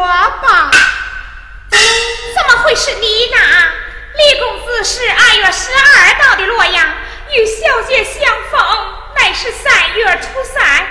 [0.00, 0.70] 我吧？
[1.70, 3.36] 怎么会是你呢？
[4.16, 6.86] 李公子是二月十二到的洛阳，
[7.30, 8.58] 与小姐相逢
[9.14, 10.86] 乃是三月初三。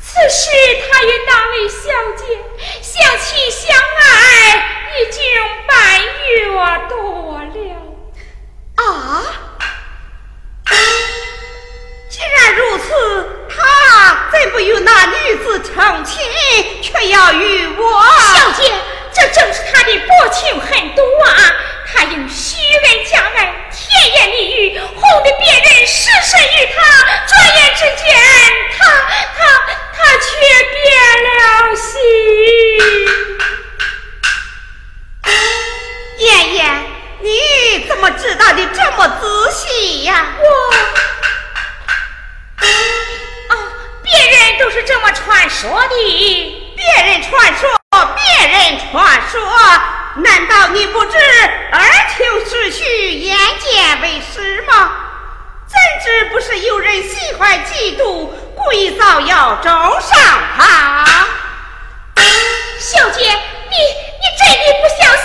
[0.00, 0.50] 此时
[0.90, 2.24] 他与那位小姐
[2.80, 4.56] 相亲相爱，
[4.98, 5.22] 已经
[5.68, 6.46] 半月
[6.88, 6.94] 多
[7.42, 7.54] 了。
[8.76, 8.82] 啊！
[12.20, 12.84] 既然如此，
[13.48, 16.20] 他怎不与那女子成亲，
[16.82, 18.02] 却要与我？
[18.34, 18.70] 小姐，
[19.10, 21.30] 这正是他的薄情狠毒啊！
[21.90, 26.82] 他用虚伪假爱，甜言蜜语，哄得别人失身于他。
[27.26, 28.14] 转眼之间，
[28.78, 28.84] 他
[29.38, 29.40] 他
[29.96, 30.28] 他却
[30.74, 30.84] 变
[31.38, 31.88] 了心。
[36.18, 36.84] 燕燕，
[37.20, 40.26] 你怎么知道的这么仔细呀？
[40.38, 40.44] 我
[43.48, 43.54] 啊，
[44.02, 46.66] 别人都是这么传说的。
[46.76, 49.40] 别人传说，别人传说。
[50.16, 51.18] 难道你不知
[51.72, 51.80] 儿
[52.16, 54.92] 听是虚，眼见为实吗？
[55.66, 60.18] 怎知不是有人喜欢嫉妒，故意造谣中伤
[60.56, 61.26] 他？
[62.78, 65.19] 小姐，你你真的不相信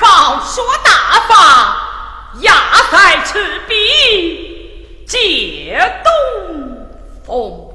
[0.00, 1.76] 方说大法
[2.40, 2.52] 压
[2.90, 6.86] 在赤壁借东
[7.26, 7.67] 风。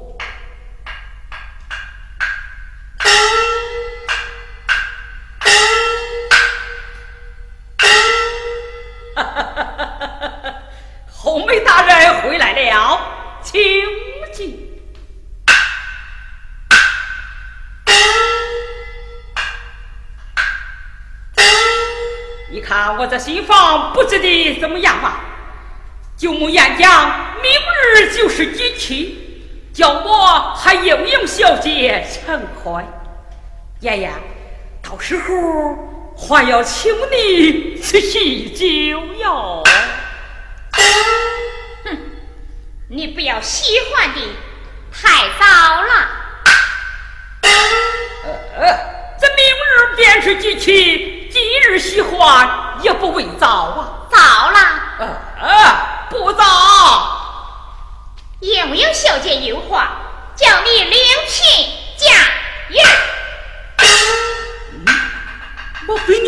[23.17, 25.13] 新房布置的怎么样嘛？
[26.15, 27.51] 舅母言讲，明
[27.95, 29.15] 日就是吉期，
[29.73, 32.85] 叫我还应应小姐成快。
[33.79, 34.11] 爷爷，
[34.81, 35.25] 到时候
[36.15, 38.65] 还要请你吃喜酒
[39.15, 39.63] 哟。
[41.83, 41.97] 哼，
[42.89, 44.21] 你不要喜欢的
[44.93, 45.91] 太早了。
[48.23, 48.77] 呃呃，
[49.19, 52.62] 这明日便是吉期，今日喜欢。
[52.83, 54.05] 也不为早啊。
[54.11, 54.79] 早啦。
[55.41, 56.43] 呃，不早。
[58.39, 59.91] 有没有小姐有话，
[60.35, 62.13] 叫你领聘嫁
[62.75, 62.89] 呀？
[65.87, 66.19] 我非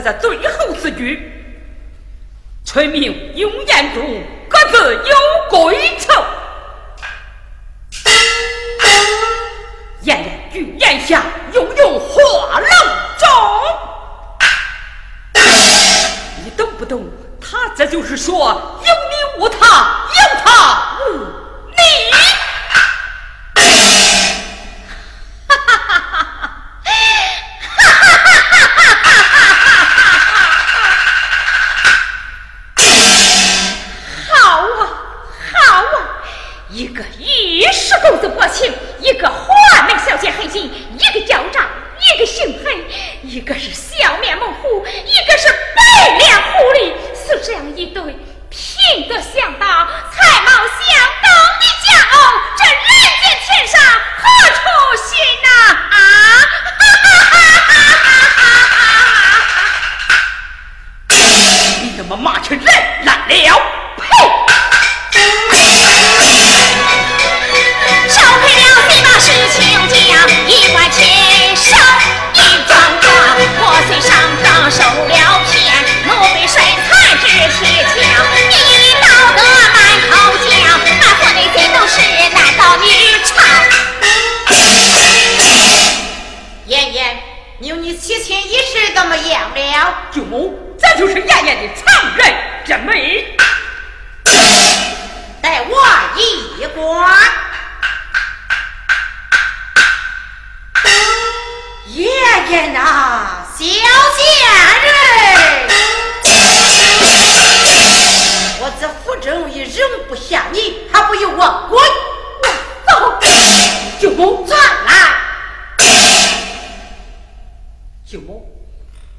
[0.00, 1.37] 这是最后之举。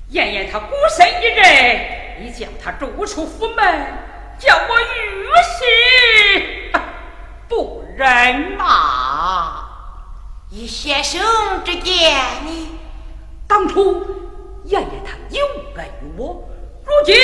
[0.09, 3.57] 燕燕她孤身一人，你叫她逐出府门，
[4.39, 6.71] 叫我玉玺
[7.47, 9.65] 不忍呐。
[10.49, 11.21] 以先生
[11.63, 12.69] 之见，你
[13.47, 14.03] 当初
[14.63, 16.49] 燕燕她有恩于我，
[16.83, 17.15] 如今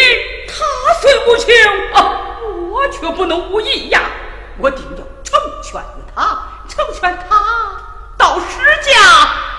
[0.47, 0.63] 她
[1.01, 1.51] 虽无情
[1.93, 2.37] 啊，
[2.71, 4.01] 我却不能无义呀。
[4.59, 7.81] 我定要成全于她，成全她
[8.15, 8.91] 到石家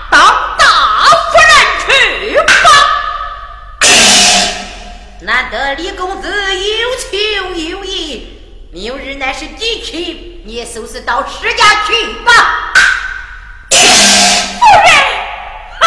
[0.09, 0.46] 当
[5.27, 8.39] 难得李公子有情有义，
[8.71, 12.73] 明日乃是吉期，你收拾到石家去吧。
[13.69, 13.77] 夫
[14.85, 14.89] 人，
[15.81, 15.85] 哼！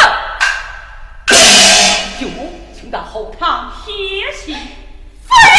[2.20, 3.94] 舅母，请到后堂歇
[4.44, 4.54] 息。
[5.26, 5.59] 夫人。